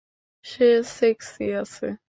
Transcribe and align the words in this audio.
সে 0.45 0.67
sexy 0.89 1.43
আছে। 1.61 1.85